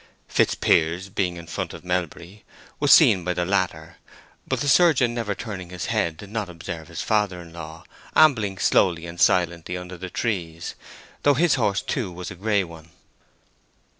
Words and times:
Fitzpiers 0.27 1.09
being 1.09 1.37
in 1.37 1.45
front 1.45 1.75
of 1.75 1.83
Melbury 1.85 2.43
was 2.79 2.91
seen 2.91 3.23
by 3.23 3.35
the 3.35 3.45
latter, 3.45 3.97
but 4.47 4.59
the 4.61 4.67
surgeon, 4.67 5.13
never 5.13 5.35
turning 5.35 5.69
his 5.69 5.85
head, 5.93 6.17
did 6.17 6.31
not 6.31 6.49
observe 6.49 6.87
his 6.87 7.03
father 7.03 7.39
in 7.39 7.53
law, 7.53 7.83
ambling 8.15 8.57
slowly 8.57 9.05
and 9.05 9.21
silently 9.21 9.75
along 9.75 9.81
under 9.83 9.97
the 9.97 10.09
trees, 10.09 10.73
though 11.21 11.35
his 11.35 11.53
horse 11.53 11.83
too 11.83 12.11
was 12.11 12.31
a 12.31 12.35
gray 12.35 12.63
one. 12.63 12.89